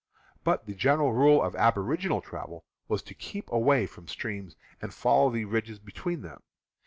But 0.43 0.65
the 0.65 0.73
gen 0.73 0.97
eral 0.97 1.13
rule 1.15 1.43
of 1.43 1.55
aboriginal 1.55 2.21
travel 2.21 2.65
was 2.87 3.03
to 3.03 3.13
keep 3.13 3.51
away 3.51 3.85
from 3.85 4.07
streams 4.07 4.55
and 4.81 4.91
follow 4.91 5.29
the 5.29 5.45
ridges 5.45 5.77
between 5.77 6.23
them. 6.23 6.41